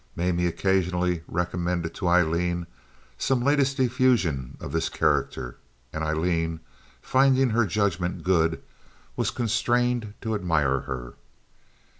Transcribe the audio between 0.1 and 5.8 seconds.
Mamie occasionally recommended to Aileen some latest effusion of this character;